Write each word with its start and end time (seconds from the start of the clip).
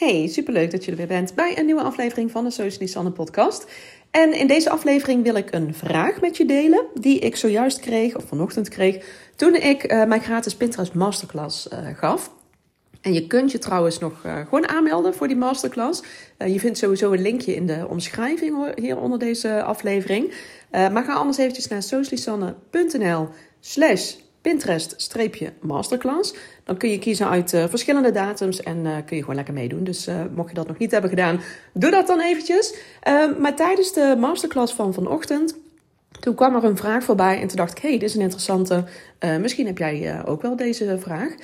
Hey, 0.00 0.26
superleuk 0.26 0.70
dat 0.70 0.84
je 0.84 0.90
er 0.90 0.96
weer 0.96 1.06
bent 1.06 1.34
bij 1.34 1.58
een 1.58 1.64
nieuwe 1.64 1.82
aflevering 1.82 2.30
van 2.30 2.44
de 2.44 2.50
Social 2.50 2.88
Sanne 2.88 3.10
podcast. 3.10 3.66
En 4.10 4.32
in 4.32 4.46
deze 4.46 4.70
aflevering 4.70 5.22
wil 5.22 5.34
ik 5.34 5.52
een 5.52 5.74
vraag 5.74 6.20
met 6.20 6.36
je 6.36 6.44
delen 6.44 6.86
die 6.94 7.18
ik 7.18 7.36
zojuist 7.36 7.80
kreeg, 7.80 8.16
of 8.16 8.24
vanochtend 8.24 8.68
kreeg, 8.68 9.04
toen 9.36 9.54
ik 9.54 9.92
uh, 9.92 10.04
mijn 10.04 10.20
gratis 10.20 10.56
Pinterest 10.56 10.94
masterclass 10.94 11.68
uh, 11.72 11.78
gaf. 11.94 12.32
En 13.00 13.12
je 13.12 13.26
kunt 13.26 13.52
je 13.52 13.58
trouwens 13.58 13.98
nog 13.98 14.24
uh, 14.26 14.36
gewoon 14.36 14.68
aanmelden 14.68 15.14
voor 15.14 15.28
die 15.28 15.36
masterclass. 15.36 16.02
je 16.38 16.60
vindt 16.60 16.78
sowieso 16.78 17.12
een 17.12 17.22
linkje 17.22 17.54
in 17.54 17.66
de 17.66 17.86
omschrijving 17.88 18.74
hier 18.74 19.00
onder 19.00 19.18
deze 19.18 19.62
aflevering. 19.62 20.34
maar 20.70 21.04
ga 21.04 21.12
anders 21.12 21.38
eventjes 21.38 21.68
naar 21.68 21.82
socialisanne.nl 21.82 23.28
slash 23.60 24.14
Pinterest-masterclass. 24.40 26.34
Dan 26.64 26.76
kun 26.76 26.90
je 26.90 26.98
kiezen 26.98 27.28
uit 27.28 27.52
uh, 27.52 27.64
verschillende 27.68 28.10
datums 28.10 28.62
en 28.62 28.76
uh, 28.84 28.96
kun 29.06 29.16
je 29.16 29.20
gewoon 29.20 29.36
lekker 29.36 29.54
meedoen. 29.54 29.84
Dus 29.84 30.08
uh, 30.08 30.14
mocht 30.34 30.48
je 30.48 30.54
dat 30.54 30.68
nog 30.68 30.78
niet 30.78 30.90
hebben 30.90 31.10
gedaan, 31.10 31.40
doe 31.72 31.90
dat 31.90 32.06
dan 32.06 32.20
eventjes. 32.20 32.74
Ehm, 33.02 33.40
maar 33.40 33.56
tijdens 33.56 33.92
de 33.92 34.16
masterclass 34.18 34.74
van 34.74 34.94
vanochtend, 34.94 35.58
toen 36.20 36.34
kwam 36.34 36.54
er 36.54 36.64
een 36.64 36.76
vraag 36.76 37.04
voorbij 37.04 37.40
en 37.40 37.48
toen 37.48 37.56
dacht 37.56 37.76
ik, 37.76 37.82
hey, 37.82 37.90
dit 37.90 38.02
is 38.02 38.14
een 38.14 38.20
interessante. 38.20 38.84
misschien 39.40 39.66
heb 39.66 39.78
jij 39.78 40.22
ook 40.24 40.42
wel 40.42 40.56
deze 40.56 40.98
vraag. 40.98 41.34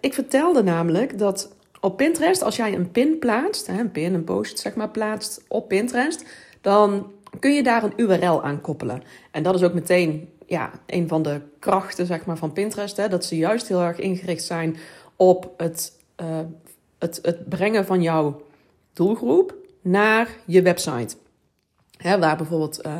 ik 0.00 0.14
vertelde 0.14 0.62
namelijk 0.62 1.18
dat 1.18 1.54
op 1.80 1.96
Pinterest, 1.96 2.42
als 2.42 2.56
jij 2.56 2.74
een 2.74 2.90
pin 2.90 3.18
plaatst, 3.18 3.68
een 3.68 3.90
pin, 3.90 4.14
een 4.14 4.24
post 4.24 4.58
zeg 4.58 4.74
maar, 4.74 4.88
plaatst 4.88 5.44
op 5.48 5.68
Pinterest, 5.68 6.24
dan 6.60 7.12
kun 7.38 7.54
je 7.54 7.62
daar 7.62 7.82
een 7.84 7.92
URL 7.96 8.42
aan 8.44 8.60
koppelen. 8.60 9.02
En 9.30 9.42
dat 9.42 9.54
is 9.54 9.62
ook 9.62 9.74
meteen 9.74 10.28
ja, 10.46 10.70
een 10.86 11.08
van 11.08 11.22
de 11.22 11.40
krachten 11.58 12.06
zeg 12.06 12.26
maar, 12.26 12.36
van 12.36 12.52
Pinterest. 12.52 12.96
Hè, 12.96 13.08
dat 13.08 13.24
ze 13.24 13.36
juist 13.36 13.68
heel 13.68 13.82
erg 13.82 13.98
ingericht 13.98 14.44
zijn 14.44 14.76
op 15.16 15.54
het, 15.56 15.98
uh, 16.20 16.26
het, 16.98 17.18
het 17.22 17.48
brengen 17.48 17.86
van 17.86 18.02
jouw 18.02 18.42
doelgroep 18.92 19.54
naar 19.80 20.28
je 20.44 20.62
website. 20.62 21.16
Hè, 21.96 22.18
waar 22.18 22.36
bijvoorbeeld 22.36 22.86
uh, 22.86 22.98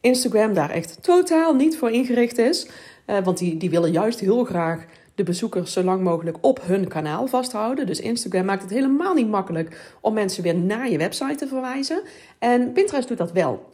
Instagram 0.00 0.54
daar 0.54 0.70
echt 0.70 1.02
totaal 1.02 1.54
niet 1.54 1.76
voor 1.76 1.90
ingericht 1.90 2.38
is. 2.38 2.68
Uh, 3.06 3.18
want 3.24 3.38
die, 3.38 3.56
die 3.56 3.70
willen 3.70 3.92
juist 3.92 4.20
heel 4.20 4.44
graag 4.44 4.84
de 5.14 5.22
bezoekers 5.22 5.72
zo 5.72 5.82
lang 5.82 6.02
mogelijk 6.02 6.36
op 6.40 6.62
hun 6.62 6.88
kanaal 6.88 7.26
vasthouden. 7.26 7.86
Dus 7.86 8.00
Instagram 8.00 8.44
maakt 8.44 8.62
het 8.62 8.70
helemaal 8.70 9.14
niet 9.14 9.28
makkelijk 9.28 9.96
om 10.00 10.14
mensen 10.14 10.42
weer 10.42 10.54
naar 10.54 10.90
je 10.90 10.98
website 10.98 11.34
te 11.34 11.46
verwijzen. 11.46 12.02
En 12.38 12.72
Pinterest 12.72 13.08
doet 13.08 13.18
dat 13.18 13.32
wel. 13.32 13.73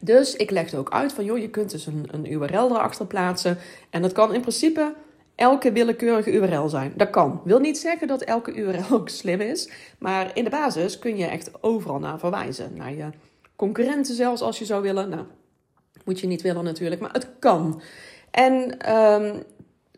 Dus 0.00 0.36
ik 0.36 0.50
legde 0.50 0.76
ook 0.76 0.90
uit 0.90 1.12
van, 1.12 1.24
joh, 1.24 1.38
je 1.38 1.50
kunt 1.50 1.70
dus 1.70 1.86
een, 1.86 2.08
een 2.10 2.32
URL 2.32 2.70
erachter 2.70 3.06
plaatsen. 3.06 3.58
En 3.90 4.02
dat 4.02 4.12
kan 4.12 4.34
in 4.34 4.40
principe 4.40 4.94
elke 5.34 5.72
willekeurige 5.72 6.32
URL 6.32 6.68
zijn. 6.68 6.92
Dat 6.96 7.10
kan. 7.10 7.40
Wil 7.44 7.58
niet 7.58 7.78
zeggen 7.78 8.08
dat 8.08 8.22
elke 8.22 8.54
URL 8.54 8.92
ook 8.96 9.08
slim 9.08 9.40
is. 9.40 9.70
Maar 9.98 10.30
in 10.34 10.44
de 10.44 10.50
basis 10.50 10.98
kun 10.98 11.16
je 11.16 11.26
echt 11.26 11.62
overal 11.62 11.98
naar 11.98 12.18
verwijzen. 12.18 12.70
Naar 12.74 12.94
je 12.94 13.10
concurrenten 13.56 14.14
zelfs 14.14 14.40
als 14.40 14.58
je 14.58 14.64
zou 14.64 14.82
willen. 14.82 15.08
Nou, 15.08 15.22
moet 16.04 16.20
je 16.20 16.26
niet 16.26 16.42
willen 16.42 16.64
natuurlijk, 16.64 17.00
maar 17.00 17.12
het 17.12 17.28
kan. 17.38 17.82
En 18.30 18.92
um, 18.94 19.42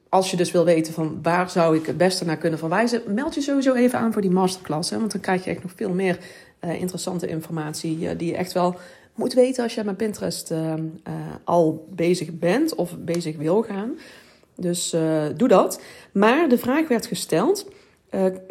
als 0.08 0.30
je 0.30 0.36
dus 0.36 0.50
wil 0.50 0.64
weten 0.64 0.92
van 0.92 1.18
waar 1.22 1.50
zou 1.50 1.76
ik 1.76 1.86
het 1.86 1.96
beste 1.96 2.24
naar 2.24 2.36
kunnen 2.36 2.58
verwijzen, 2.58 3.02
meld 3.14 3.34
je 3.34 3.40
sowieso 3.40 3.74
even 3.74 3.98
aan 3.98 4.12
voor 4.12 4.22
die 4.22 4.30
masterclass. 4.30 4.90
Hè, 4.90 4.98
want 4.98 5.12
dan 5.12 5.20
krijg 5.20 5.44
je 5.44 5.50
echt 5.50 5.62
nog 5.62 5.72
veel 5.76 5.92
meer 5.92 6.18
uh, 6.64 6.80
interessante 6.80 7.26
informatie 7.26 7.98
uh, 7.98 8.10
die 8.16 8.30
je 8.30 8.36
echt 8.36 8.52
wel 8.52 8.76
moet 9.20 9.32
weten 9.32 9.62
als 9.62 9.74
je 9.74 9.84
met 9.84 9.96
Pinterest 9.96 10.50
uh, 10.50 10.74
al 11.44 11.86
bezig 11.90 12.38
bent 12.38 12.74
of 12.74 12.96
bezig 12.98 13.36
wil 13.36 13.62
gaan. 13.62 13.98
Dus 14.56 14.94
uh, 14.94 15.22
doe 15.36 15.48
dat. 15.48 15.80
Maar 16.12 16.48
de 16.48 16.58
vraag 16.58 16.88
werd 16.88 17.06
gesteld: 17.06 17.66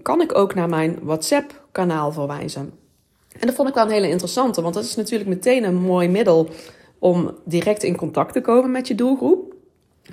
kan 0.02 0.22
ik 0.22 0.38
ook 0.38 0.56
naar 0.56 0.70
mijn 0.70 1.00
WhatsApp-kanaal 1.02 2.11
verwijzen? 2.11 2.72
En 3.39 3.48
dat 3.48 3.56
vond 3.56 3.70
ik 3.70 3.73
wel 3.73 3.84
een 3.84 3.92
hele 3.92 4.09
interessante, 4.09 4.61
want 4.61 4.73
dat 4.73 4.84
is 4.84 4.95
natuurlijk 4.95 5.30
meteen 5.30 5.64
een 5.64 5.76
mooi 5.81 6.08
middel 6.08 6.50
om 7.00 7.38
direct 7.45 7.83
in 7.83 7.95
contact 7.95 8.33
te 8.33 8.42
komen 8.42 8.72
met 8.72 8.88
je 8.88 8.95
doelgroep. 8.95 9.54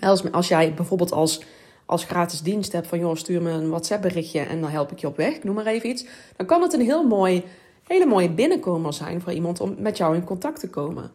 Als, 0.01 0.33
als 0.33 0.49
jij 0.49 0.75
bijvoorbeeld 0.75 1.13
als, 1.13 1.43
als 1.87 2.05
gratis 2.05 2.41
dienst 2.43 2.73
hebt 2.73 2.87
van 2.87 2.99
joh, 2.99 3.17
stuur 3.17 3.43
me 3.43 3.51
een 3.51 3.69
WhatsApp 3.69 4.03
berichtje 4.03 4.41
en 4.41 4.61
dan 4.61 4.71
help 4.71 4.93
ik 4.93 4.99
je 4.99 5.07
op 5.07 5.17
weg, 5.17 5.43
noem 5.43 5.55
maar 5.55 5.67
even 5.67 5.89
iets. 5.89 6.07
Dan 6.37 6.47
kan 6.47 6.63
het 6.63 6.73
een 6.73 6.81
heel 6.81 7.07
mooi 7.07 7.45
hele 7.87 8.07
mooie 8.07 8.31
binnenkomer 8.31 8.93
zijn 8.93 9.21
voor 9.21 9.33
iemand 9.33 9.61
om 9.61 9.75
met 9.79 9.97
jou 9.97 10.15
in 10.15 10.25
contact 10.25 10.61
te 10.61 10.71
komen. 10.71 11.11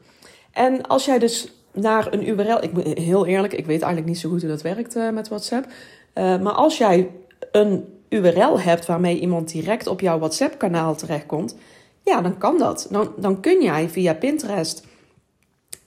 En 0.51 0.81
als 0.87 1.05
jij 1.05 1.19
dus 1.19 1.53
naar 1.73 2.13
een 2.13 2.27
URL, 2.27 2.63
ik 2.63 2.73
ben 2.73 2.97
heel 2.97 3.25
eerlijk, 3.25 3.53
ik 3.53 3.65
weet 3.65 3.81
eigenlijk 3.81 4.05
niet 4.05 4.19
zo 4.19 4.29
goed 4.29 4.41
hoe 4.41 4.49
dat 4.49 4.61
werkt 4.61 4.95
uh, 4.95 5.09
met 5.09 5.27
WhatsApp. 5.27 5.65
Uh, 5.65 6.39
maar 6.39 6.53
als 6.53 6.77
jij 6.77 7.09
een 7.51 7.85
URL 8.09 8.59
hebt 8.59 8.85
waarmee 8.85 9.19
iemand 9.19 9.51
direct 9.51 9.87
op 9.87 9.99
jouw 9.99 10.19
WhatsApp-kanaal 10.19 10.95
terechtkomt, 10.95 11.55
ja, 12.03 12.21
dan 12.21 12.37
kan 12.37 12.57
dat. 12.57 12.87
Dan, 12.89 13.13
dan 13.17 13.39
kun 13.39 13.61
jij 13.61 13.89
via 13.89 14.13
Pinterest, 14.13 14.85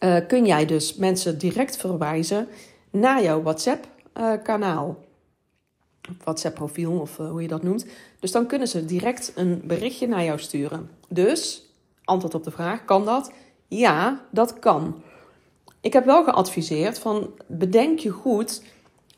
uh, 0.01 0.17
kun 0.29 0.47
jij 0.47 0.67
dus 0.67 0.95
mensen 0.95 1.39
direct 1.39 1.77
verwijzen 1.77 2.49
naar 2.91 3.23
jouw 3.23 3.43
WhatsApp-kanaal. 3.43 5.04
WhatsApp-profiel 6.25 6.93
of 6.93 7.17
hoe 7.17 7.43
je 7.43 7.49
dat 7.49 7.63
noemt. 7.63 7.87
Dus 8.21 8.33
dan 8.33 8.47
kunnen 8.47 8.69
ze 8.69 8.85
direct 8.85 9.33
een 9.35 9.63
berichtje 9.65 10.07
naar 10.07 10.25
jou 10.25 10.39
sturen. 10.39 10.91
Dus, 11.09 11.71
antwoord 12.05 12.35
op 12.35 12.45
de 12.45 12.51
vraag, 12.51 12.85
kan 12.85 13.05
dat? 13.05 13.33
Ja, 13.69 14.21
dat 14.31 14.59
kan. 14.59 15.03
Ik 15.81 15.93
heb 15.93 16.05
wel 16.05 16.25
geadviseerd 16.25 16.99
van 16.99 17.31
bedenk 17.47 17.99
je 17.99 18.11
goed 18.11 18.63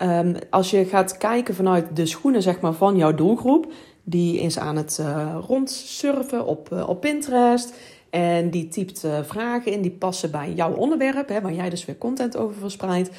um, 0.03 0.35
als 0.51 0.71
je 0.71 0.85
gaat 0.85 1.17
kijken 1.17 1.55
vanuit 1.55 1.97
de 1.97 2.07
schoenen 2.07 2.43
zeg 2.43 2.61
maar, 2.61 2.73
van 2.73 2.97
jouw 2.97 3.15
doelgroep. 3.15 3.73
Die 4.03 4.41
is 4.41 4.59
aan 4.59 4.77
het 4.77 4.99
uh, 5.01 5.39
rondsurfen 5.47 6.47
op, 6.47 6.69
uh, 6.73 6.89
op 6.89 7.01
Pinterest. 7.01 7.75
En 8.11 8.51
die 8.51 8.69
typt 8.69 9.07
vragen 9.23 9.73
in 9.73 9.83
die 9.83 9.91
passen 9.91 10.31
bij 10.31 10.53
jouw 10.53 10.75
onderwerp, 10.75 11.29
hè, 11.29 11.41
waar 11.41 11.53
jij 11.53 11.71
dus 11.71 11.85
weer 11.85 11.99
content 11.99 12.37
over 12.37 12.57
verspreidt. 12.57 13.11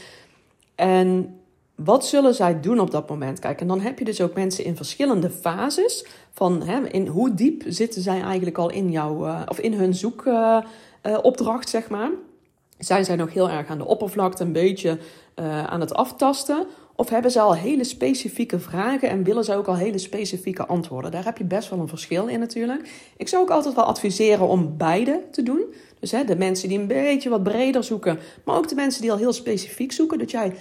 En 0.75 1.36
wat 1.77 2.05
zullen 2.05 2.35
zij 2.35 2.59
doen 2.59 2.79
op 2.79 2.91
dat 2.91 3.09
moment? 3.09 3.39
Kijk, 3.39 3.61
en 3.61 3.67
dan 3.67 3.79
heb 3.79 3.99
je 3.99 4.05
dus 4.05 4.21
ook 4.21 4.33
mensen 4.33 4.63
in 4.63 4.75
verschillende 4.75 5.29
fases 5.29 6.05
van 6.31 6.63
hè, 6.63 6.87
in 6.87 7.07
hoe 7.07 7.33
diep 7.33 7.63
zitten 7.67 8.01
zij 8.01 8.21
eigenlijk 8.21 8.57
al 8.57 8.69
in 8.69 8.91
jouw 8.91 9.25
uh, 9.25 9.41
of 9.47 9.59
in 9.59 9.73
hun 9.73 9.93
zoekopdracht, 9.93 11.69
zeg 11.69 11.89
maar. 11.89 12.09
Zijn 12.77 13.05
zij 13.05 13.15
nog 13.15 13.33
heel 13.33 13.49
erg 13.49 13.67
aan 13.67 13.77
de 13.77 13.85
oppervlakte, 13.85 14.43
een 14.43 14.51
beetje 14.51 14.99
uh, 15.35 15.63
aan 15.63 15.79
het 15.79 15.93
aftasten? 15.93 16.67
Of 16.95 17.09
hebben 17.09 17.31
ze 17.31 17.39
al 17.39 17.55
hele 17.55 17.83
specifieke 17.83 18.59
vragen 18.59 19.09
en 19.09 19.23
willen 19.23 19.43
ze 19.43 19.55
ook 19.55 19.67
al 19.67 19.75
hele 19.75 19.97
specifieke 19.97 20.65
antwoorden? 20.65 21.11
Daar 21.11 21.25
heb 21.25 21.37
je 21.37 21.43
best 21.43 21.69
wel 21.69 21.79
een 21.79 21.87
verschil 21.87 22.27
in 22.27 22.39
natuurlijk. 22.39 23.11
Ik 23.17 23.27
zou 23.27 23.43
ook 23.43 23.49
altijd 23.49 23.75
wel 23.75 23.83
adviseren 23.83 24.47
om 24.47 24.77
beide 24.77 25.21
te 25.31 25.43
doen. 25.43 25.63
Dus 25.99 26.11
hè, 26.11 26.23
de 26.23 26.35
mensen 26.35 26.69
die 26.69 26.79
een 26.79 26.87
beetje 26.87 27.29
wat 27.29 27.43
breder 27.43 27.83
zoeken, 27.83 28.19
maar 28.45 28.57
ook 28.57 28.67
de 28.67 28.75
mensen 28.75 29.01
die 29.01 29.11
al 29.11 29.17
heel 29.17 29.33
specifiek 29.33 29.91
zoeken. 29.91 30.19
Dat 30.19 30.31
jij 30.31 30.53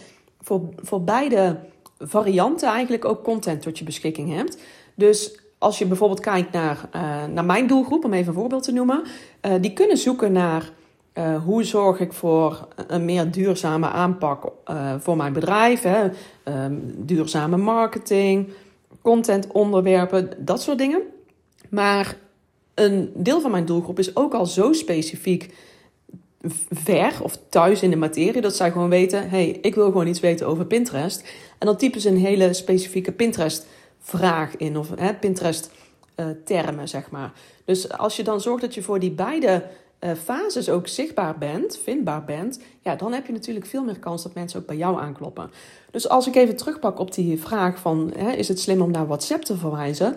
voor, 0.46 0.60
voor 0.76 1.02
beide 1.02 1.56
varianten 1.98 2.68
eigenlijk 2.68 3.04
ook 3.04 3.24
content 3.24 3.62
tot 3.62 3.78
je 3.78 3.84
beschikking 3.84 4.34
hebt. 4.34 4.58
Dus 4.94 5.40
als 5.58 5.78
je 5.78 5.86
bijvoorbeeld 5.86 6.20
kijkt 6.20 6.52
naar, 6.52 6.88
uh, 6.94 7.24
naar 7.24 7.44
mijn 7.44 7.66
doelgroep, 7.66 8.04
om 8.04 8.12
even 8.12 8.28
een 8.28 8.38
voorbeeld 8.38 8.62
te 8.62 8.72
noemen, 8.72 9.02
uh, 9.42 9.52
die 9.60 9.72
kunnen 9.72 9.96
zoeken 9.96 10.32
naar 10.32 10.70
uh, 11.14 11.44
hoe 11.44 11.64
zorg 11.64 12.00
ik 12.00 12.12
voor 12.12 12.68
een 12.86 13.04
meer 13.04 13.30
duurzame 13.30 13.88
aanpak 13.88 14.52
voor 14.98 15.16
mijn 15.16 15.32
bedrijf, 15.32 15.82
hè? 15.82 16.04
Um, 16.64 16.94
duurzame 16.96 17.56
marketing, 17.56 18.48
content 19.02 19.46
onderwerpen, 19.52 20.30
dat 20.38 20.62
soort 20.62 20.78
dingen. 20.78 21.02
Maar 21.70 22.16
een 22.74 23.10
deel 23.14 23.40
van 23.40 23.50
mijn 23.50 23.64
doelgroep 23.64 23.98
is 23.98 24.16
ook 24.16 24.34
al 24.34 24.46
zo 24.46 24.72
specifiek 24.72 25.54
ver 26.70 27.22
of 27.22 27.38
thuis 27.48 27.82
in 27.82 27.90
de 27.90 27.96
materie. 27.96 28.40
Dat 28.40 28.56
zij 28.56 28.70
gewoon 28.70 28.88
weten: 28.88 29.28
hey, 29.28 29.48
ik 29.48 29.74
wil 29.74 29.84
gewoon 29.84 30.06
iets 30.06 30.20
weten 30.20 30.46
over 30.46 30.66
Pinterest. 30.66 31.20
En 31.58 31.66
dan 31.66 31.76
typen 31.76 32.00
ze 32.00 32.08
een 32.08 32.18
hele 32.18 32.52
specifieke 32.52 33.12
Pinterest-vraag 33.12 34.56
in, 34.56 34.76
of 34.76 34.88
Pinterest-termen, 35.20 36.82
uh, 36.82 36.88
zeg 36.88 37.10
maar. 37.10 37.32
Dus 37.64 37.93
als 37.93 38.16
je 38.16 38.22
dan 38.22 38.40
zorgt 38.40 38.62
dat 38.62 38.75
je 38.75 38.82
voor 38.82 38.98
die 38.98 39.10
beide 39.10 39.62
uh, 40.00 40.10
fases 40.25 40.69
ook 40.69 40.88
zichtbaar 40.88 41.38
bent, 41.38 41.78
vindbaar 41.84 42.25
bent, 42.25 42.60
ja, 42.81 42.96
dan 42.96 43.12
heb 43.12 43.26
je 43.26 43.32
natuurlijk 43.32 43.66
veel 43.66 43.84
meer 43.84 43.99
kans 43.99 44.22
dat 44.22 44.34
mensen 44.34 44.60
ook 44.60 44.66
bij 44.66 44.76
jou 44.76 45.00
aankloppen. 45.00 45.50
Dus 45.90 46.08
als 46.08 46.26
ik 46.26 46.34
even 46.34 46.56
terugpak 46.56 46.99
op 46.99 47.14
die 47.14 47.40
vraag 47.40 47.78
van: 47.78 48.12
hè, 48.16 48.31
is 48.31 48.49
het 48.49 48.60
slim 48.60 48.81
om 48.81 48.90
naar 48.90 49.06
WhatsApp 49.06 49.42
te 49.44 49.56
verwijzen? 49.56 50.16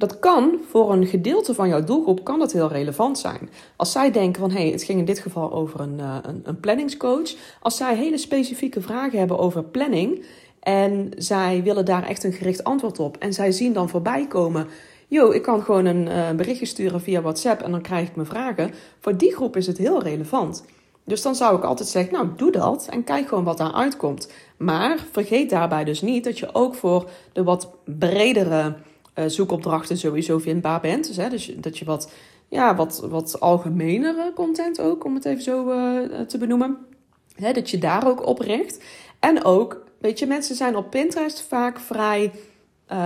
Dat 0.00 0.18
kan 0.18 0.60
voor 0.68 0.92
een 0.92 1.06
gedeelte 1.06 1.54
van 1.54 1.68
jouw 1.68 1.84
doelgroep 1.84 2.24
kan 2.24 2.38
dat 2.38 2.52
heel 2.52 2.68
relevant 2.68 3.18
zijn. 3.18 3.50
Als 3.76 3.92
zij 3.92 4.10
denken 4.10 4.40
van 4.40 4.50
hé, 4.50 4.60
hey, 4.60 4.70
het 4.70 4.82
ging 4.82 4.98
in 4.98 5.04
dit 5.04 5.18
geval 5.18 5.52
over 5.52 5.80
een, 5.80 5.98
uh, 5.98 6.16
een, 6.22 6.40
een 6.44 6.60
planningscoach. 6.60 7.34
Als 7.60 7.76
zij 7.76 7.96
hele 7.96 8.18
specifieke 8.18 8.80
vragen 8.80 9.18
hebben 9.18 9.38
over 9.38 9.64
planning 9.64 10.24
en 10.60 11.10
zij 11.16 11.62
willen 11.62 11.84
daar 11.84 12.06
echt 12.06 12.24
een 12.24 12.32
gericht 12.32 12.64
antwoord 12.64 12.98
op. 12.98 13.16
En 13.16 13.32
zij 13.32 13.52
zien 13.52 13.72
dan 13.72 13.88
voorbij 13.88 14.26
komen. 14.26 14.66
Yo, 15.08 15.30
ik 15.30 15.42
kan 15.42 15.62
gewoon 15.62 15.84
een 15.84 16.06
uh, 16.06 16.30
berichtje 16.30 16.66
sturen 16.66 17.00
via 17.00 17.20
WhatsApp 17.20 17.62
en 17.62 17.70
dan 17.70 17.82
krijg 17.82 18.08
ik 18.08 18.16
mijn 18.16 18.28
vragen. 18.28 18.70
Voor 19.00 19.16
die 19.16 19.34
groep 19.34 19.56
is 19.56 19.66
het 19.66 19.78
heel 19.78 20.02
relevant. 20.02 20.64
Dus 21.04 21.22
dan 21.22 21.34
zou 21.34 21.56
ik 21.56 21.64
altijd 21.64 21.88
zeggen, 21.88 22.12
nou 22.12 22.28
doe 22.36 22.50
dat 22.50 22.86
en 22.90 23.04
kijk 23.04 23.28
gewoon 23.28 23.44
wat 23.44 23.58
daar 23.58 23.72
uitkomt. 23.72 24.32
Maar 24.56 25.06
vergeet 25.10 25.50
daarbij 25.50 25.84
dus 25.84 26.00
niet 26.00 26.24
dat 26.24 26.38
je 26.38 26.54
ook 26.54 26.74
voor 26.74 27.10
de 27.32 27.42
wat 27.42 27.70
bredere 27.84 28.74
zoekopdrachten 29.26 29.98
sowieso 29.98 30.38
vindbaar 30.38 30.80
bent. 30.80 31.06
Dus, 31.06 31.16
hè, 31.16 31.28
dus 31.28 31.54
dat 31.56 31.78
je 31.78 31.84
wat, 31.84 32.12
ja, 32.48 32.76
wat, 32.76 33.06
wat 33.08 33.40
algemenere 33.40 34.32
content 34.34 34.80
ook, 34.80 35.04
om 35.04 35.14
het 35.14 35.24
even 35.24 35.42
zo 35.42 35.64
te 36.26 36.38
benoemen. 36.38 36.78
Hè, 37.34 37.52
dat 37.52 37.70
je 37.70 37.78
daar 37.78 38.08
ook 38.08 38.26
op 38.26 38.38
richt. 38.38 38.84
En 39.18 39.44
ook, 39.44 39.84
weet 39.98 40.18
je, 40.18 40.26
mensen 40.26 40.54
zijn 40.54 40.76
op 40.76 40.90
Pinterest 40.90 41.40
vaak 41.40 41.80
vrij 41.80 42.32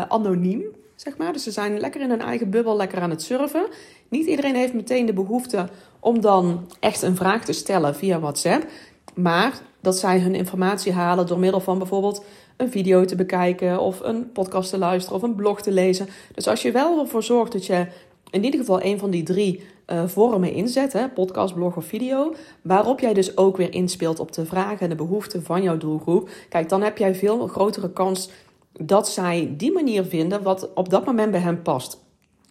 anoniem 0.08 0.64
zeg 0.94 1.16
maar. 1.16 1.32
Dus 1.32 1.42
ze 1.42 1.50
zijn 1.50 1.78
lekker 1.78 2.00
in 2.00 2.10
hun 2.10 2.20
eigen 2.20 2.50
bubbel, 2.50 2.76
lekker 2.76 3.00
aan 3.00 3.10
het 3.10 3.22
surfen. 3.22 3.66
Niet 4.08 4.26
iedereen 4.26 4.54
heeft 4.54 4.72
meteen 4.72 5.06
de 5.06 5.12
behoefte 5.12 5.68
om 6.00 6.20
dan 6.20 6.66
echt 6.80 7.02
een 7.02 7.16
vraag 7.16 7.44
te 7.44 7.52
stellen 7.52 7.94
via 7.94 8.20
WhatsApp. 8.20 8.66
Maar 9.14 9.60
dat 9.80 9.98
zij 9.98 10.20
hun 10.20 10.34
informatie 10.34 10.92
halen 10.92 11.26
door 11.26 11.38
middel 11.38 11.60
van 11.60 11.78
bijvoorbeeld 11.78 12.24
een 12.56 12.70
video 12.70 13.04
te 13.04 13.16
bekijken 13.16 13.80
of 13.80 14.00
een 14.00 14.32
podcast 14.32 14.70
te 14.70 14.78
luisteren 14.78 15.16
of 15.16 15.22
een 15.22 15.34
blog 15.34 15.62
te 15.62 15.72
lezen. 15.72 16.08
Dus 16.34 16.48
als 16.48 16.62
je 16.62 16.72
wel 16.72 17.00
ervoor 17.00 17.22
zorgt 17.22 17.52
dat 17.52 17.66
je 17.66 17.86
in 18.30 18.44
ieder 18.44 18.60
geval 18.60 18.82
een 18.82 18.98
van 18.98 19.10
die 19.10 19.22
drie 19.22 19.62
uh, 19.86 20.02
vormen 20.06 20.52
inzet, 20.52 20.92
hè, 20.92 21.08
podcast, 21.08 21.54
blog 21.54 21.76
of 21.76 21.84
video, 21.84 22.34
waarop 22.62 23.00
jij 23.00 23.14
dus 23.14 23.36
ook 23.36 23.56
weer 23.56 23.72
inspeelt 23.72 24.20
op 24.20 24.32
de 24.32 24.46
vragen 24.46 24.80
en 24.80 24.88
de 24.88 24.94
behoeften 24.94 25.42
van 25.42 25.62
jouw 25.62 25.76
doelgroep. 25.76 26.28
Kijk, 26.48 26.68
dan 26.68 26.82
heb 26.82 26.98
jij 26.98 27.14
veel 27.14 27.46
grotere 27.46 27.92
kans 27.92 28.30
dat 28.72 29.08
zij 29.08 29.54
die 29.56 29.72
manier 29.72 30.04
vinden 30.04 30.42
wat 30.42 30.72
op 30.74 30.88
dat 30.90 31.04
moment 31.04 31.30
bij 31.30 31.40
hen 31.40 31.62
past. 31.62 32.03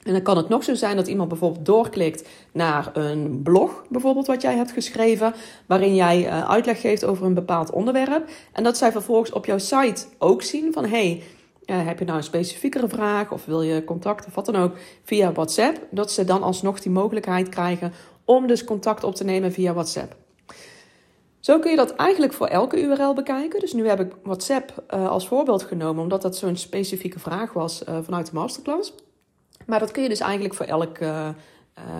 En 0.03 0.13
dan 0.13 0.21
kan 0.21 0.37
het 0.37 0.49
nog 0.49 0.63
zo 0.63 0.73
zijn 0.73 0.95
dat 0.95 1.07
iemand 1.07 1.29
bijvoorbeeld 1.29 1.65
doorklikt 1.65 2.29
naar 2.51 2.89
een 2.93 3.41
blog, 3.43 3.83
bijvoorbeeld 3.89 4.27
wat 4.27 4.41
jij 4.41 4.55
hebt 4.55 4.71
geschreven, 4.71 5.33
waarin 5.65 5.95
jij 5.95 6.25
uh, 6.25 6.49
uitleg 6.49 6.81
geeft 6.81 7.05
over 7.05 7.25
een 7.25 7.33
bepaald 7.33 7.71
onderwerp. 7.71 8.29
En 8.51 8.63
dat 8.63 8.77
zij 8.77 8.91
vervolgens 8.91 9.31
op 9.31 9.45
jouw 9.45 9.57
site 9.57 10.05
ook 10.17 10.41
zien 10.41 10.73
van 10.73 10.85
hey, 10.85 11.23
uh, 11.65 11.85
heb 11.85 11.99
je 11.99 12.05
nou 12.05 12.17
een 12.17 12.23
specifiekere 12.23 12.87
vraag 12.87 13.31
of 13.31 13.45
wil 13.45 13.61
je 13.61 13.83
contact 13.83 14.25
of 14.25 14.35
wat 14.35 14.45
dan 14.45 14.55
ook 14.55 14.75
via 15.03 15.31
WhatsApp, 15.31 15.79
dat 15.91 16.11
ze 16.11 16.23
dan 16.23 16.43
alsnog 16.43 16.79
die 16.79 16.91
mogelijkheid 16.91 17.49
krijgen 17.49 17.93
om 18.25 18.47
dus 18.47 18.63
contact 18.63 19.03
op 19.03 19.15
te 19.15 19.23
nemen 19.23 19.51
via 19.51 19.73
WhatsApp. 19.73 20.15
Zo 21.39 21.59
kun 21.59 21.71
je 21.71 21.77
dat 21.77 21.95
eigenlijk 21.95 22.33
voor 22.33 22.47
elke 22.47 22.81
URL 22.81 23.13
bekijken. 23.13 23.59
Dus 23.59 23.73
nu 23.73 23.87
heb 23.87 23.99
ik 23.99 24.15
WhatsApp 24.23 24.83
uh, 24.93 25.09
als 25.09 25.27
voorbeeld 25.27 25.63
genomen, 25.63 26.03
omdat 26.03 26.21
dat 26.21 26.37
zo'n 26.37 26.55
specifieke 26.55 27.19
vraag 27.19 27.53
was 27.53 27.83
vanuit 28.03 28.25
de 28.25 28.33
masterclass. 28.33 28.93
Maar 29.65 29.79
dat 29.79 29.91
kun 29.91 30.03
je 30.03 30.09
dus 30.09 30.19
eigenlijk 30.19 30.53
voor 30.53 30.65
elke, 30.65 31.05
uh, 31.05 31.33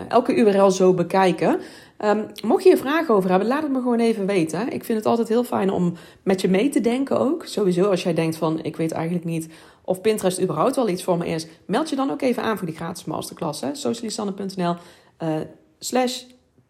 elke 0.08 0.36
URL 0.36 0.72
zo 0.72 0.94
bekijken. 0.94 1.60
Um, 2.06 2.26
mocht 2.44 2.64
je 2.64 2.72
er 2.72 2.78
vragen 2.78 3.16
over 3.16 3.30
hebben, 3.30 3.48
laat 3.48 3.64
het 3.64 3.72
me 3.72 3.82
gewoon 3.82 4.00
even 4.00 4.26
weten. 4.26 4.72
Ik 4.72 4.84
vind 4.84 4.98
het 4.98 5.08
altijd 5.08 5.28
heel 5.28 5.44
fijn 5.44 5.70
om 5.70 5.94
met 6.24 6.42
je 6.42 6.50
mee 6.50 6.70
te 6.70 6.82
denken 6.82 7.20
ook. 7.20 7.46
Sowieso 7.46 7.90
als 7.90 8.04
jij 8.04 8.14
denkt 8.14 8.36
van, 8.36 8.64
ik 8.64 8.76
weet 8.76 8.92
eigenlijk 8.92 9.26
niet 9.26 9.48
of 9.86 10.02
Pinterest 10.02 10.42
überhaupt 10.42 10.76
wel 10.76 10.90
iets 10.90 11.04
voor 11.04 11.18
me 11.18 11.28
is. 11.28 11.48
Meld 11.66 11.90
je 11.90 11.96
dan 11.96 12.12
ook 12.12 12.22
even 12.22 12.44
aan 12.44 12.58
voor 12.58 12.68
die 12.68 12.76
gratis 12.76 13.06
masterclass. 13.06 13.64
Socialisanne.nl 13.74 14.76
slash 15.80 16.24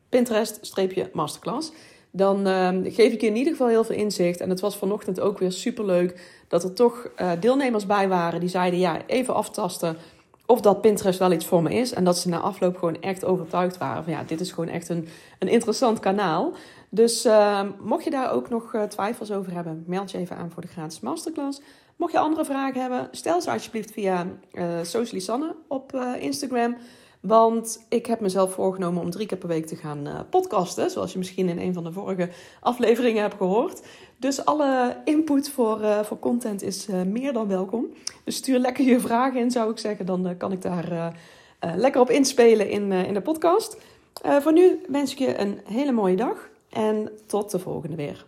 Pinterest-masterclass 0.10 1.72
dan 2.16 2.48
uh, 2.48 2.70
geef 2.84 3.14
ik 3.14 3.22
je 3.22 3.28
in 3.28 3.36
ieder 3.36 3.52
geval 3.52 3.68
heel 3.68 3.84
veel 3.84 3.96
inzicht. 3.96 4.40
En 4.40 4.50
het 4.50 4.60
was 4.60 4.78
vanochtend 4.78 5.20
ook 5.20 5.38
weer 5.38 5.52
superleuk 5.52 6.20
dat 6.48 6.64
er 6.64 6.74
toch 6.74 7.10
uh, 7.22 7.32
deelnemers 7.40 7.86
bij 7.86 8.08
waren 8.08 8.40
die 8.40 8.50
zeiden: 8.50 8.80
ja, 8.80 9.02
even 9.08 9.34
aftasten 9.34 9.98
of 10.46 10.62
dat 10.62 10.82
Pinterest 10.82 11.20
wel 11.20 11.32
iets 11.32 11.46
voor 11.46 11.64
me 11.64 11.74
is. 11.74 11.94
En 11.94 12.04
dat 12.04 12.18
ze 12.18 12.30
na 12.30 12.40
afloop 12.40 12.78
gewoon 12.78 13.02
echt 13.02 13.26
overtuigd 13.26 13.78
waren 13.78 14.04
van 14.04 14.14
ja, 14.14 14.24
dit 14.24 14.40
is 14.40 14.52
gewoon 14.52 14.70
echt 14.70 14.90
een, 14.90 15.08
een 15.40 15.48
interessant 15.48 16.00
kanaal. 16.00 16.54
Dus 16.90 17.26
uh, 17.26 17.62
mocht 17.80 18.04
je 18.04 18.10
daar 18.10 18.32
ook 18.32 18.50
nog 18.50 18.74
uh, 18.74 18.84
twijfels 18.84 19.32
over 19.32 19.54
hebben, 19.54 19.84
meld 19.88 20.12
je 20.12 20.18
even 20.18 20.38
aan 20.38 20.52
voor 20.52 20.62
de 20.62 20.68
gratis 20.68 21.00
masterclass. 21.00 21.62
Mocht 21.96 22.12
je 22.12 22.20
andere 22.20 22.46
vragen 22.46 22.82
hebben, 22.82 23.08
stel 23.12 23.42
ze 23.42 23.52
alsjeblieft 23.52 23.92
via 23.92 24.28
uh, 24.52 24.66
Socially 24.82 25.22
Sanne 25.22 25.56
op 25.68 25.94
Instagram. 26.20 26.76
Want 27.28 27.86
ik 27.90 28.06
heb 28.06 28.20
mezelf 28.20 28.54
voorgenomen 28.54 29.02
om 29.02 29.10
drie 29.10 29.28
keer 29.28 29.38
per 29.38 29.48
week 29.48 29.66
te 29.66 29.76
gaan 29.76 30.08
uh, 30.08 30.20
podcasten. 30.30 30.92
Zoals 30.92 31.12
je 31.12 31.18
misschien 31.18 31.50
in 31.50 31.60
een 31.60 31.74
van 31.74 31.84
de 31.84 31.92
vorige 31.92 32.30
afleveringen 32.60 33.22
hebt 33.22 33.36
gehoord. 33.38 33.82
Dus 34.18 34.46
alle 34.46 34.98
input 35.06 35.50
voor, 35.50 35.82
uh, 35.82 36.04
voor 36.04 36.20
content 36.20 36.62
is 36.62 36.88
uh, 36.88 37.02
meer 37.02 37.34
dan 37.34 37.48
welkom. 37.48 37.86
Dus 38.24 38.36
stuur 38.36 38.60
lekker 38.60 38.86
je 38.86 39.00
vragen 39.00 39.40
in, 39.40 39.52
zou 39.52 39.72
ik 39.72 39.78
zeggen. 39.78 40.06
Dan 40.06 40.38
kan 40.38 40.52
ik 40.52 40.62
daar 40.62 41.16
lekker 41.76 42.02
op 42.02 42.10
inspelen 42.10 42.70
in, 42.70 42.92
in 42.92 43.14
de 43.14 43.22
podcast. 43.22 43.78
voor 44.22 44.54
nu 44.54 44.82
wens 44.88 45.12
ik 45.12 45.18
je 45.18 45.38
een 45.38 45.60
hele 45.66 45.92
mooie 45.92 46.16
dag. 46.16 46.50
En 46.70 47.10
tot 47.28 47.52
de 47.52 47.60
volgende 47.60 47.96
weer. 47.96 48.26